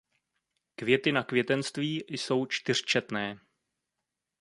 [0.75, 3.39] Květy na květenství jsou čtyřčetné.